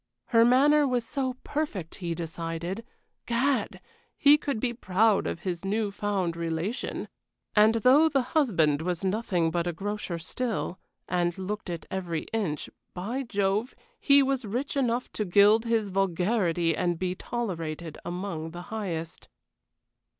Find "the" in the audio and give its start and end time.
8.09-8.23, 18.49-18.61